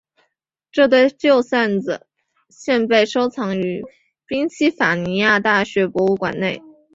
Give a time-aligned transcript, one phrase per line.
[0.71, 2.07] 这对旧扇子
[2.49, 3.85] 现被收藏于
[4.25, 6.63] 宾夕法尼亚大学博物馆内。